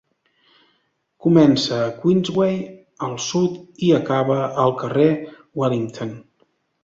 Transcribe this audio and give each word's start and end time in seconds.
Comença 1.25 1.75
a 1.87 1.91
Queensway 1.97 2.55
al 3.07 3.13
sud 3.27 3.59
i 3.89 3.93
acaba 3.99 4.39
al 4.65 4.75
carrer 4.83 5.07
Wellington. 5.63 6.17